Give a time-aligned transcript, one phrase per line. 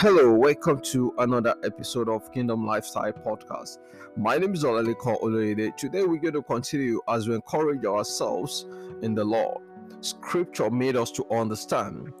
[0.00, 3.78] Hello, welcome to another episode of Kingdom Lifestyle Podcast.
[4.14, 5.74] My name is Olaliko Oloyede.
[5.74, 8.66] Today we're going to continue as we encourage ourselves
[9.00, 9.62] in the Lord.
[10.02, 12.12] Scripture made us to understand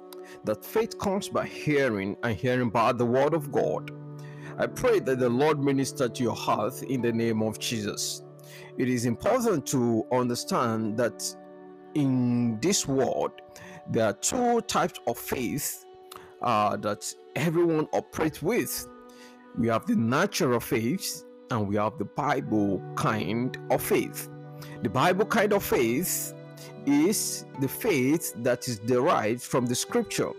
[0.44, 3.90] that faith comes by hearing and hearing by the word of God.
[4.56, 8.22] I pray that the Lord minister to your heart in the name of Jesus.
[8.78, 11.22] It is important to understand that
[11.92, 13.32] in this world
[13.90, 15.84] there are two types of faith
[16.40, 18.88] uh, that everyone operates with.
[19.56, 24.28] We have the natural faith and we have the Bible kind of faith.
[24.82, 26.34] The Bible kind of faith
[26.86, 30.30] is the faith that is derived from the scripture,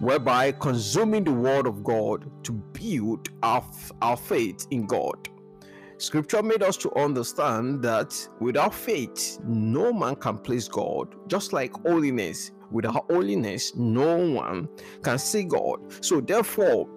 [0.00, 3.64] whereby consuming the word of God to build our,
[4.02, 5.28] our faith in God.
[5.98, 11.72] Scripture made us to understand that without faith, no man can please God, just like
[11.82, 14.68] holiness Without holiness, no one
[15.02, 15.80] can see God.
[16.04, 16.88] So, therefore,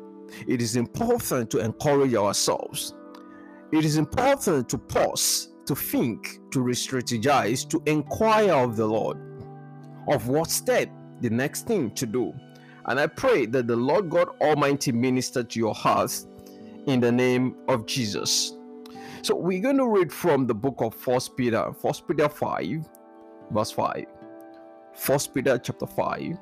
[0.48, 2.94] it is important to encourage ourselves.
[3.72, 9.18] It is important to pause, to think, to re strategize, to inquire of the Lord
[10.08, 10.90] of what step
[11.22, 12.34] the next thing to do.
[12.86, 16.26] And I pray that the Lord God Almighty minister to your heart
[16.88, 18.54] in the name of Jesus.
[19.22, 22.90] So we're going to read from the book of First Peter, First Peter 5,
[23.52, 24.06] verse 5.
[24.96, 26.38] First Peter chapter 5,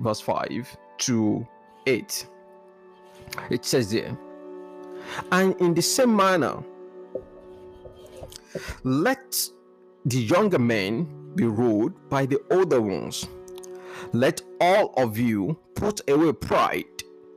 [0.00, 1.46] verse 5 to
[1.86, 2.26] 8.
[3.50, 4.16] It says there,
[5.32, 6.62] and in the same manner,
[8.84, 9.36] let
[10.04, 13.28] the younger men be ruled by the older ones.
[14.12, 16.84] Let all of you put away pride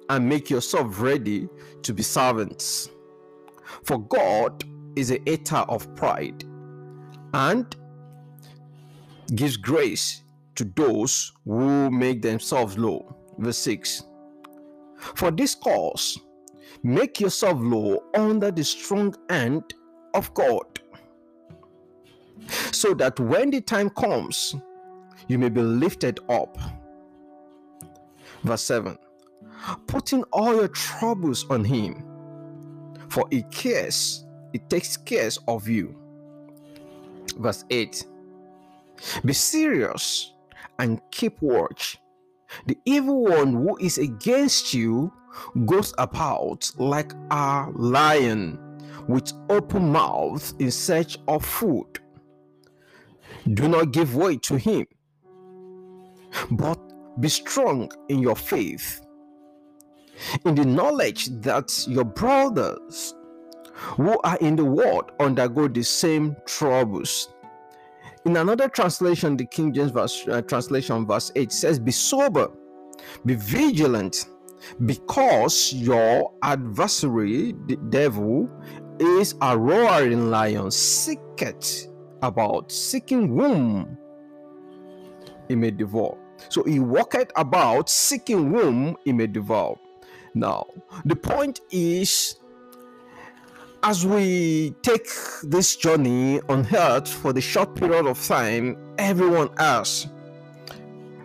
[0.10, 1.50] and make yourself ready
[1.82, 2.90] to be servants.
[3.84, 4.64] For God
[4.95, 6.44] is a hater of pride
[7.34, 7.76] and
[9.36, 10.23] gives grace
[10.56, 13.16] to those who make themselves low.
[13.38, 14.04] Verse 6
[15.16, 16.20] For this cause,
[16.83, 19.64] make yourself low under the strong hand
[20.14, 20.80] of God,
[22.72, 24.55] so that when the time comes,
[25.27, 26.58] you may be lifted up.
[28.44, 28.98] Verse 7
[29.88, 32.04] Putting all your troubles on Him,
[33.10, 35.95] for He cares, He takes care of you.
[37.38, 38.06] Verse 8
[39.26, 40.33] Be serious
[40.80, 41.98] and keep watch.
[42.67, 45.11] The evil one who is against you
[45.66, 48.60] goes about like a lion
[49.08, 52.00] with open mouth in search of food.
[53.54, 54.86] Do not give way to him,
[56.52, 56.80] but
[57.20, 59.06] be strong in your faith,
[60.45, 63.16] in the knowledge that your brothers
[63.73, 67.33] who are in the world undergo the same troubles
[68.26, 72.50] in another translation, the King James verse, uh, translation, verse 8 says, Be sober,
[73.26, 74.26] be vigilant,
[74.86, 78.50] because your adversary, the devil,
[79.00, 81.88] is a roaring lion, seeketh
[82.22, 83.98] about, seeking whom
[85.48, 86.17] he may devour.
[86.50, 89.78] So he walketh about, seeking whom he may devour.
[90.33, 90.66] Now,
[91.06, 92.38] the point is
[93.83, 95.08] as we take
[95.44, 100.08] this journey on earth for the short period of time everyone else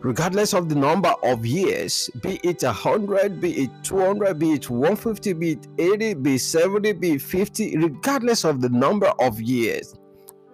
[0.01, 5.33] regardless of the number of years be it 100 be it 200 be it 150
[5.33, 9.95] be it 80 be it 70 be it 50 regardless of the number of years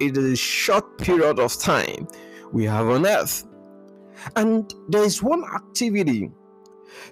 [0.00, 2.08] it is a short period of time
[2.52, 3.44] we have on earth.
[4.36, 6.30] And there is one activity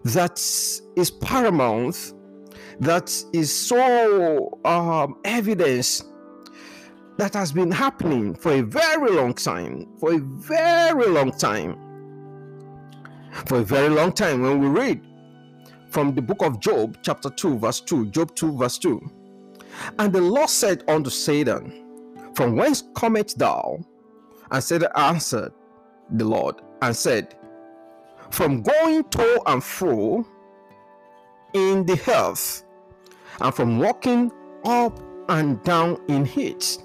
[0.04, 0.38] that
[0.96, 2.14] is paramount
[2.80, 6.04] that is so um, evidence
[7.18, 11.78] that has been happening for a very long time for a very long time
[13.46, 15.00] for a very long time when we read
[15.90, 19.00] from the book of job chapter 2 verse 2 job 2 verse 2
[19.98, 21.82] and the lord said unto satan
[22.34, 23.78] from whence comest thou?
[24.50, 25.52] And satan answered
[26.10, 27.36] the lord and said
[28.30, 30.26] from going to and fro
[31.54, 32.64] in the earth
[33.40, 34.30] and from walking
[34.64, 36.78] up and down in heat.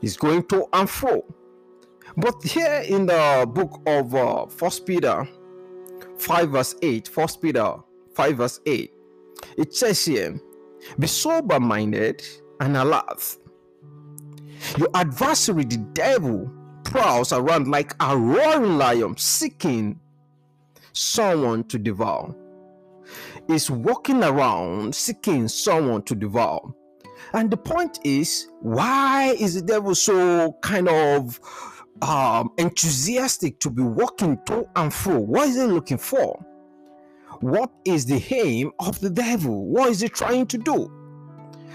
[0.00, 1.24] He's going to and fro.
[2.16, 5.26] But here in the book of uh, First Peter
[6.18, 7.74] 5 verse 8, First Peter
[8.14, 8.92] 5 verse 8,
[9.56, 10.38] it says here,
[10.98, 12.22] Be sober minded
[12.60, 13.36] and alert.
[14.76, 16.50] Your adversary, the devil,
[16.84, 19.98] prowls around like a roaring lion seeking
[20.92, 22.34] someone to devour
[23.48, 26.60] is walking around seeking someone to devour.
[27.34, 31.40] And the point is, why is the devil so kind of
[32.02, 35.18] um, enthusiastic to be walking to and fro?
[35.18, 36.44] What is he looking for?
[37.42, 39.66] what is the aim of the devil?
[39.66, 40.90] What is he trying to do?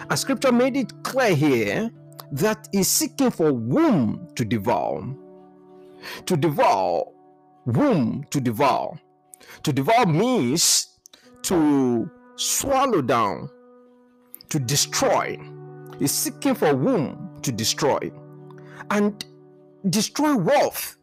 [0.09, 1.91] And scripture made it clear here
[2.31, 5.13] that he's seeking for womb to devour.
[6.25, 7.05] To devour,
[7.65, 8.97] womb to devour.
[9.63, 10.86] To devour means
[11.47, 13.49] to swallow down,
[14.49, 15.39] to destroy.
[15.97, 18.11] He's seeking for womb to destroy.
[18.91, 19.23] And
[19.89, 20.97] destroy wealth.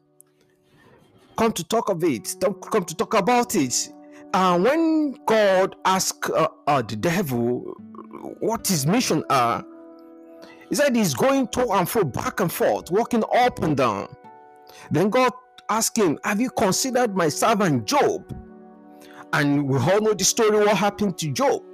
[1.37, 2.37] Come to talk of it,
[2.71, 3.89] come to talk about it.
[4.35, 7.61] Uh, when God asked uh, uh, the devil
[8.41, 9.65] what his mission are,
[10.69, 14.15] he said he's going to and fro, back and forth, walking up and down.
[14.91, 15.33] Then God
[15.71, 18.44] asked him, Have you considered my servant Job?
[19.35, 21.65] And we all know the story what happened to Job.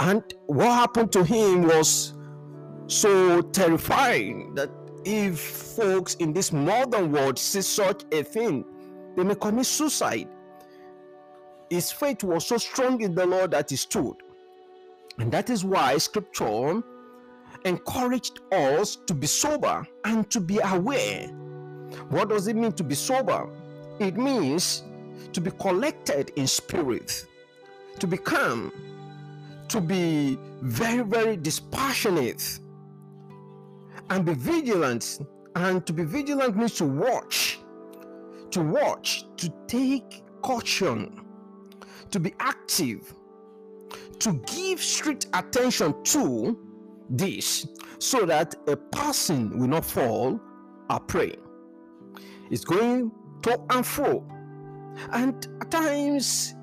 [0.00, 2.14] And what happened to him was
[2.86, 4.70] so terrifying that
[5.04, 8.64] if folks in this modern world see such a thing,
[9.14, 10.26] they may commit suicide.
[11.68, 14.14] His faith was so strong in the Lord that he stood.
[15.18, 16.82] And that is why scripture
[17.66, 21.26] encouraged us to be sober and to be aware.
[22.08, 23.50] What does it mean to be sober?
[23.98, 24.82] It means
[25.32, 27.26] to be collected in spirit,
[27.98, 28.72] to be calm,
[29.68, 32.60] to be very, very dispassionate,
[34.10, 35.20] and be vigilant.
[35.56, 37.60] And to be vigilant means to watch,
[38.50, 41.24] to watch, to take caution,
[42.10, 43.14] to be active,
[44.18, 46.58] to give strict attention to
[47.08, 47.66] this
[47.98, 50.40] so that a person will not fall
[50.90, 51.36] a prey.
[52.50, 53.12] It's going
[53.42, 54.26] to and fro.
[55.12, 56.54] And at times,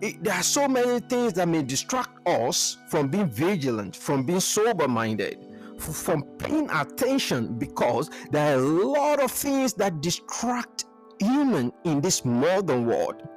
[0.00, 4.40] it, there are so many things that may distract us from being vigilant, from being
[4.40, 5.38] sober minded,
[5.78, 10.84] from paying attention, because there are a lot of things that distract
[11.20, 13.28] human in this modern world.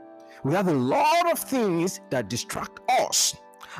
[0.44, 3.36] We have a lot of things that distract us.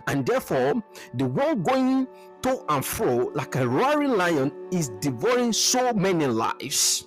[0.08, 0.82] And therefore,
[1.14, 2.08] the world going
[2.42, 7.06] to and fro like a roaring lion is devouring so many lives,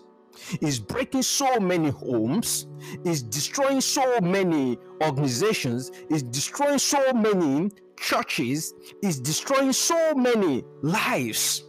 [0.61, 2.67] is breaking so many homes,
[3.05, 11.65] is destroying so many organizations, is destroying so many churches, is destroying so many lives.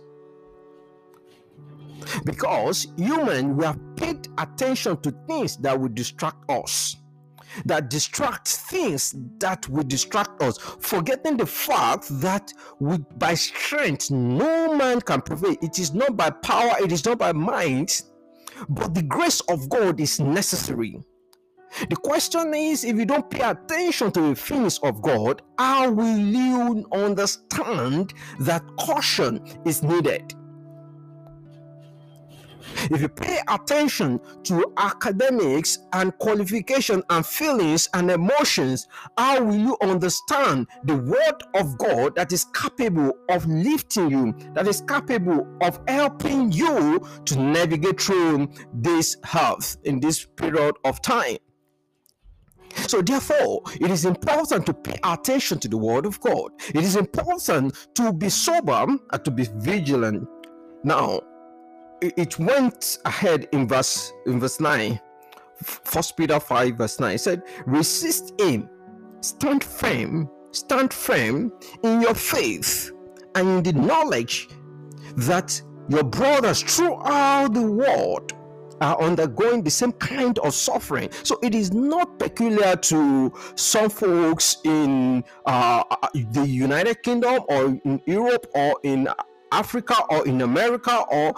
[2.24, 6.96] Because human, we have paid attention to things that will distract us
[7.66, 14.76] that distract things that will distract us, forgetting the fact that we, by strength no
[14.76, 15.56] man can prevail.
[15.62, 18.02] It is not by power, it is not by might,
[18.70, 21.00] but the grace of God is necessary.
[21.90, 26.18] The question is if you don't pay attention to the things of God, how will
[26.18, 30.34] you understand that caution is needed?
[32.90, 38.88] If you pay attention to academics and qualification and feelings and emotions,
[39.18, 44.68] how will you understand the word of God that is capable of lifting you, that
[44.68, 51.38] is capable of helping you to navigate through this health in this period of time?
[52.88, 56.52] So, therefore, it is important to pay attention to the Word of God.
[56.70, 60.28] It is important to be sober and to be vigilant.
[60.84, 61.22] Now,
[62.02, 65.00] it went ahead in verse in verse 9
[65.64, 68.70] first peter 5 verse 9 it said resist him
[69.22, 71.52] stand firm stand firm
[71.84, 72.92] in your faith
[73.36, 74.50] and in the knowledge
[75.16, 78.34] that your brothers throughout the world
[78.82, 81.10] are undergoing the same kind of suffering.
[81.24, 85.84] So it is not peculiar to some folks in uh,
[86.14, 89.08] the United Kingdom or in Europe or in
[89.52, 91.34] Africa or in America or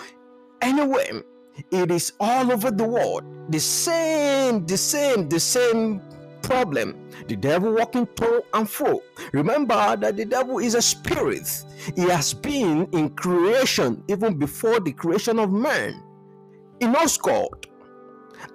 [0.62, 1.24] anywhere
[1.72, 3.24] it is all over the world.
[3.50, 6.02] The same the same the same
[6.42, 6.96] problem.
[7.28, 9.02] The devil walking to and fro.
[9.34, 11.48] Remember that the devil is a spirit.
[11.96, 16.02] He has been in creation even before the creation of man.
[16.80, 17.68] He knows god.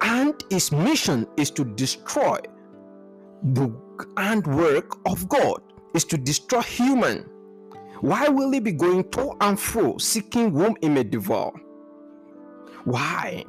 [0.01, 2.39] And his mission is to destroy
[3.43, 3.71] the
[4.17, 5.61] and work of god.
[5.93, 7.29] Is to destroy human.
[8.01, 11.53] Why will he be going to and fro seeking whom he may devour
[12.85, 13.45] why?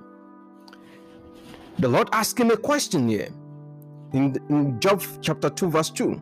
[1.78, 3.28] The Lord him a question here
[4.12, 6.20] in, in Job chapter 2, verse 2.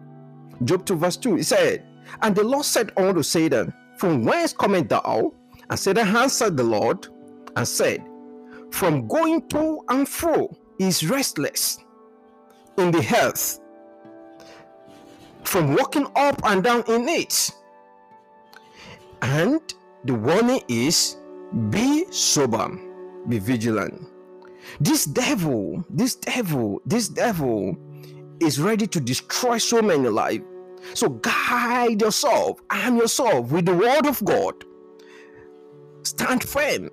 [0.65, 1.85] Job 2, verse 2, he said,
[2.23, 5.33] And the Lord said unto Satan, From whence comest thou?
[5.71, 7.07] And Satan answered the Lord
[7.57, 8.05] and said,
[8.71, 11.79] From going to and fro is restless
[12.77, 13.61] in the earth,
[15.45, 17.53] from walking up and down in it.
[19.23, 19.61] And
[20.05, 21.17] the warning is
[21.71, 22.77] be sober
[23.29, 24.07] be vigilant.
[24.81, 27.77] This devil, this devil, this devil
[28.41, 30.45] is ready to destroy so many lives.
[30.95, 34.55] So guide yourself, arm yourself with the word of God.
[36.03, 36.91] Stand firm.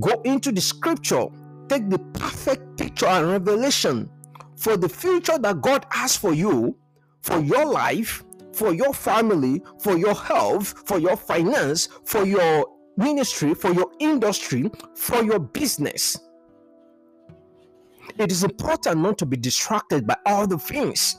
[0.00, 1.26] Go into the scripture.
[1.68, 4.10] Take the perfect picture and revelation
[4.56, 6.76] for the future that God has for you,
[7.20, 13.54] for your life, for your family, for your health, for your finance, for your ministry,
[13.54, 16.18] for your industry, for your business.
[18.18, 21.16] It is important not to be distracted by all the things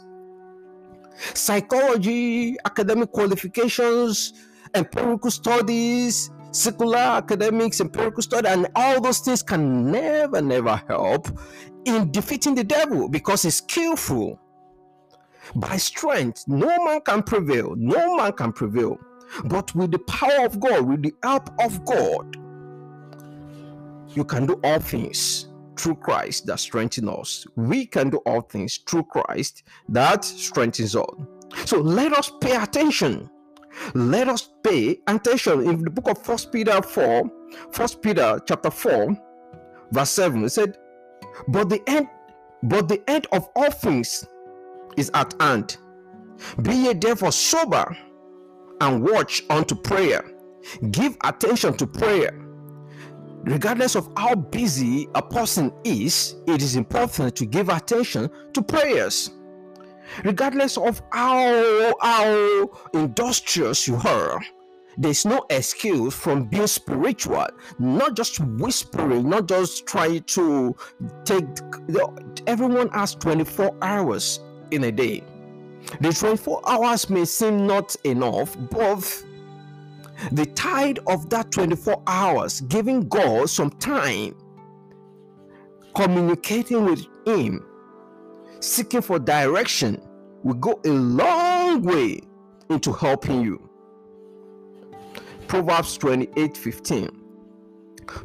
[1.34, 4.34] psychology, academic qualifications,
[4.74, 11.28] empirical studies, secular academics, empirical study, and all those things can never, never help
[11.86, 14.40] in defeating the devil because he's skillful.
[15.56, 17.76] By strength, no man can prevail.
[17.78, 18.98] No man can prevail.
[19.46, 22.38] But with the power of God, with the help of God,
[24.16, 27.48] you can do all things through Christ that strengthens us.
[27.56, 31.06] We can do all things through Christ that strengthens us.
[31.66, 33.30] So let us pay attention.
[33.96, 35.68] Let us pay attention.
[35.68, 37.24] In the book of First Peter 4,
[37.72, 39.18] First Peter chapter 4,
[39.92, 40.78] verse 7, it said,
[41.48, 42.08] But the end,
[42.64, 44.28] but the end of all things
[44.96, 45.78] is at hand.
[46.62, 47.96] Be ye therefore sober
[48.82, 50.24] and watch unto prayer.
[50.92, 52.44] Give attention to prayer
[53.44, 59.32] regardless of how busy a person is, it is important to give attention to prayers.
[60.24, 64.42] Regardless of how, how industrious you are,
[64.98, 67.48] there's no excuse from being spiritual,
[67.80, 70.76] not just whispering, not just trying to
[71.26, 71.46] take.
[72.46, 74.40] Everyone has 24 hours
[74.72, 75.24] in a day.
[76.02, 79.24] The 24 hours may seem not enough, but
[80.32, 84.36] the tide of that 24 hours, giving God some time,
[85.96, 87.66] communicating with Him,
[88.60, 90.02] seeking for direction,
[90.44, 92.20] will go a long way
[92.70, 93.70] into helping you.
[95.48, 97.10] Proverbs 28 15.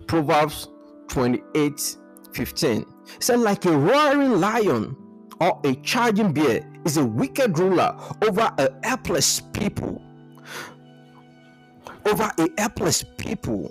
[0.06, 0.68] Proverbs
[1.08, 1.96] 28
[2.32, 2.80] 15.
[2.80, 2.86] It
[3.20, 4.96] said, like a roaring lion
[5.40, 10.02] or a charging bear is a wicked ruler over a helpless people
[12.09, 13.71] over a helpless people.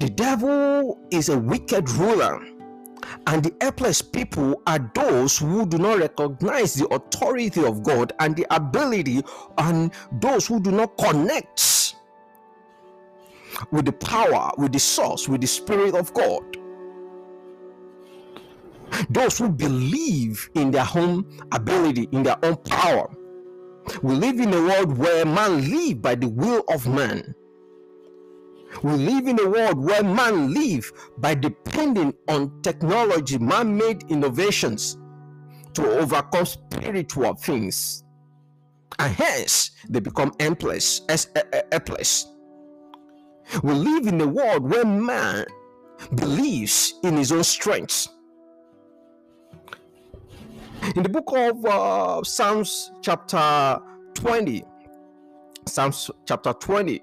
[0.00, 2.44] The devil is a wicked ruler,
[3.26, 8.34] and the helpless people are those who do not recognize the authority of God and
[8.36, 9.22] the ability,
[9.58, 11.94] and those who do not connect
[13.70, 16.42] with the power, with the source, with the Spirit of God.
[19.10, 23.10] Those who believe in their own ability, in their own power,
[24.02, 27.34] we live in a world where man live by the will of man.
[28.82, 34.98] We live in a world where man live by depending on technology, man-made innovations
[35.74, 38.04] to overcome spiritual things.
[38.98, 41.02] And hence they become helpless,
[41.70, 42.26] helpless.
[43.62, 45.46] We live in a world where man
[46.16, 48.08] believes in his own strength
[50.94, 53.80] in the book of uh, Psalms, chapter
[54.14, 54.62] 20,
[55.66, 57.02] Psalms chapter 20,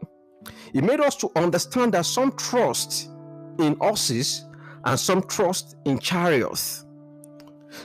[0.74, 3.10] it made us to understand that some trust
[3.60, 4.46] in horses
[4.86, 6.86] and some trust in chariots.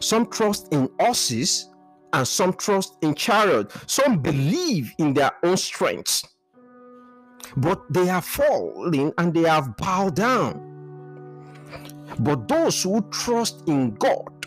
[0.01, 1.71] Some trust in horses
[2.13, 3.75] and some trust in chariots.
[3.87, 6.23] Some believe in their own strength,
[7.57, 10.65] but they are falling and they have bowed down.
[12.21, 14.38] But those who trust in God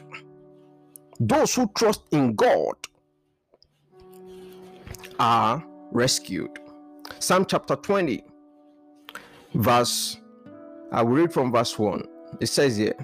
[1.27, 2.73] those who trust in God
[5.19, 6.49] are rescued.
[7.19, 8.23] Psalm chapter 20,
[9.53, 10.17] verse,
[10.91, 12.03] I will read from verse 1.
[12.39, 12.95] It says here,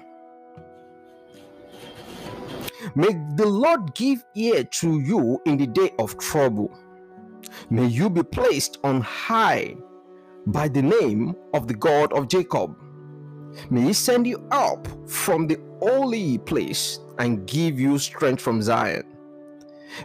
[2.96, 6.76] May the Lord give ear to you in the day of trouble.
[7.70, 9.76] May you be placed on high
[10.48, 12.76] by the name of the God of Jacob.
[13.70, 19.04] May He send you up from the holy place and give you strength from Zion.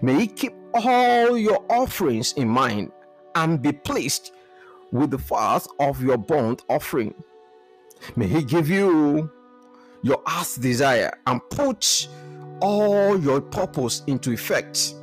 [0.01, 2.93] May He keep all your offerings in mind
[3.35, 4.33] and be pleased
[4.91, 7.15] with the fast of your burnt offering.
[8.17, 9.31] May He give you
[10.03, 12.09] your heart's desire and put
[12.61, 14.95] all your purpose into effect.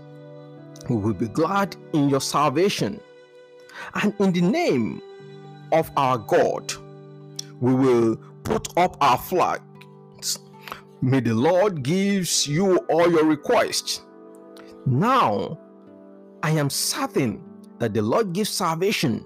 [0.90, 3.00] We will be glad in your salvation.
[3.96, 5.02] And in the name
[5.72, 6.74] of our God,
[7.60, 9.62] we will put up our flag
[11.02, 14.02] May the Lord gives you all your requests.
[14.86, 15.60] Now,
[16.44, 17.44] I am certain
[17.80, 19.26] that the Lord gives salvation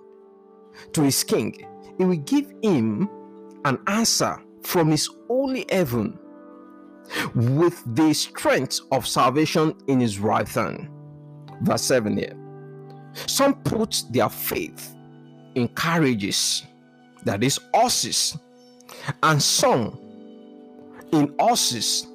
[0.94, 1.68] to his king.
[1.98, 3.10] He will give him
[3.66, 6.20] an answer from his holy heaven.
[7.36, 10.90] with the strength of salvation in his right hand.
[11.62, 12.36] Verse 7 here.
[13.28, 14.96] Some put their faith
[15.56, 16.64] in carriages,
[17.26, 18.38] that is, horses,
[19.22, 20.00] and some
[21.14, 22.08] in horses.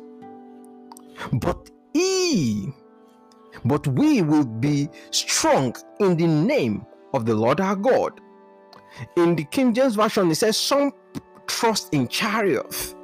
[1.33, 2.73] But he,
[3.65, 8.21] but we will be strong in the name of the Lord our God.
[9.17, 10.93] In the King James Version, it says, Some
[11.47, 12.95] trust in chariots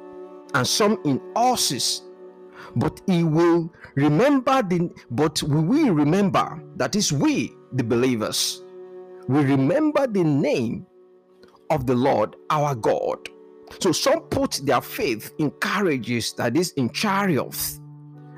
[0.53, 2.03] and some in horses.
[2.75, 8.63] But he will remember the but we will remember that is we, the believers,
[9.27, 10.85] we remember the name
[11.69, 13.29] of the Lord our God.
[13.79, 17.79] So some put their faith in carriages, that is in chariots,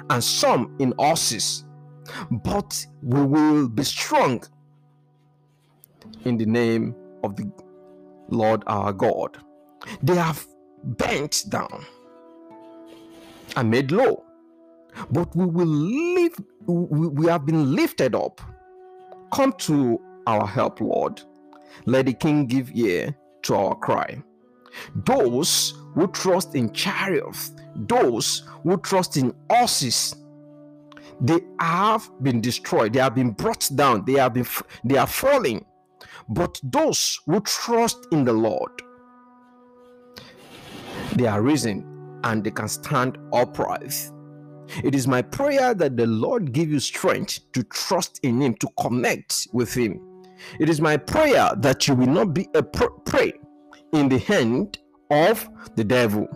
[0.09, 1.65] and some in horses.
[2.31, 4.43] But we will be strong
[6.25, 7.51] in the name of the
[8.29, 9.37] Lord our God.
[10.01, 10.45] They have
[10.83, 11.85] bent down
[13.55, 14.23] and made low,
[15.11, 18.41] but we will live, we have been lifted up.
[19.33, 21.21] Come to our help, Lord.
[21.85, 24.23] Let the King give ear to our cry.
[25.05, 30.15] Those who trust in chariots, those who trust in horses,
[31.19, 32.93] they have been destroyed.
[32.93, 34.05] They have been brought down.
[34.05, 34.45] They have been
[34.83, 35.65] they are falling.
[36.29, 38.71] But those who trust in the Lord,
[41.15, 44.11] they are risen and they can stand upright.
[44.83, 48.67] It is my prayer that the Lord give you strength to trust in Him, to
[48.79, 50.01] connect with Him.
[50.59, 53.33] It is my prayer that you will not be a prey
[53.93, 54.79] in the hand
[55.11, 56.27] of the devil.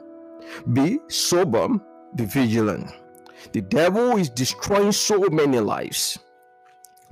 [0.73, 1.67] Be sober,
[2.15, 2.91] be vigilant.
[3.53, 6.19] The devil is destroying so many lives,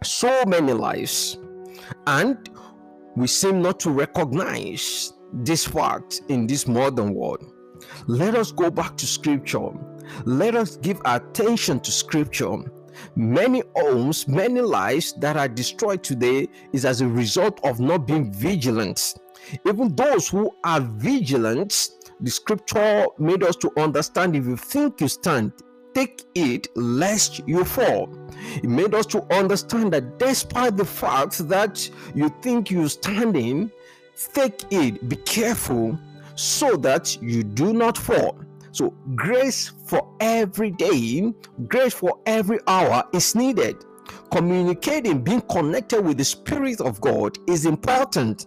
[0.04, 1.38] so many lives,
[2.08, 2.50] and
[3.16, 7.44] we seem not to recognize this fact in this modern world.
[8.08, 9.70] Let us go back to scripture.
[10.26, 12.58] Let us give attention to scripture.
[13.16, 18.32] Many homes, many lives that are destroyed today is as a result of not being
[18.32, 19.16] vigilant.
[19.66, 25.08] Even those who are vigilant, the scripture made us to understand if you think you
[25.08, 25.54] stand,
[25.94, 28.10] take it lest you fall.
[28.56, 33.72] It made us to understand that despite the fact that you think you're standing,
[34.34, 35.98] take it, be careful
[36.36, 38.38] so that you do not fall.
[38.72, 41.34] So, grace for every day,
[41.68, 43.78] grace for every hour is needed.
[44.32, 48.46] Communicating, being connected with the Spirit of God is important.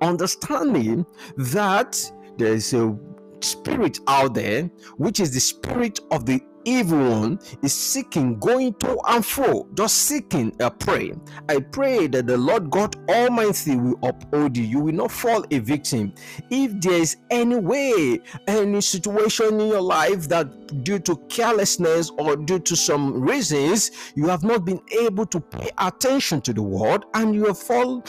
[0.00, 2.96] Understanding that there is a
[3.40, 9.24] spirit out there, which is the spirit of the everyone is seeking, going to and
[9.24, 11.12] fro, just seeking a prey.
[11.48, 14.64] I pray that the Lord God Almighty will uphold you.
[14.64, 16.14] You will not fall a victim.
[16.50, 22.36] If there is any way, any situation in your life that due to carelessness or
[22.36, 27.04] due to some reasons you have not been able to pay attention to the word
[27.14, 28.02] and you have fallen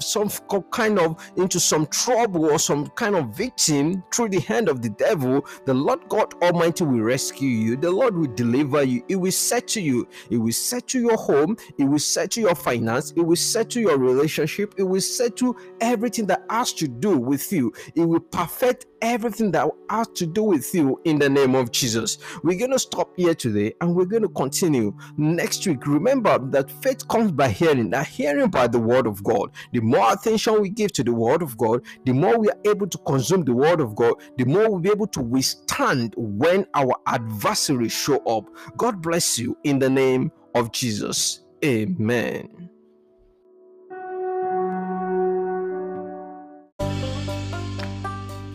[0.00, 0.28] some
[0.70, 4.90] kind of into some trouble or some kind of victim through the hand of the
[4.90, 7.76] devil, the Lord God Almighty will rescue you.
[7.76, 9.04] The Lord will deliver you.
[9.08, 10.08] It will settle you.
[10.30, 11.58] It will settle your home.
[11.76, 13.12] It will settle your finance.
[13.14, 14.74] It will settle your relationship.
[14.78, 17.74] It will settle everything that has to do with you.
[17.94, 22.18] It will perfect everything that has to do with you in the name of Jesus.
[22.42, 25.86] We're going to stop here today and we're going to continue next week.
[25.86, 29.50] Remember that faith comes by hearing, that hearing by the word of God.
[29.72, 32.86] The more attention we give to the word of God, the more we are able
[32.86, 36.94] to consume the word of God, the more we'll be able to withstand when our
[37.06, 38.46] adversaries show up.
[38.76, 41.40] God bless you in the name of Jesus.
[41.64, 42.70] Amen.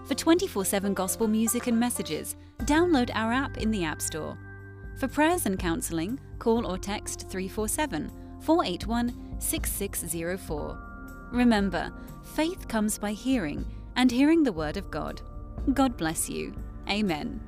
[0.07, 4.39] For 24 7 gospel music and messages, download our app in the App Store.
[5.01, 11.29] For prayers and counseling, call or text 347 481 6604.
[11.33, 11.91] Remember,
[12.35, 13.65] faith comes by hearing,
[13.97, 15.23] and hearing the Word of God.
[15.73, 16.55] God bless you.
[16.87, 17.41] Amen.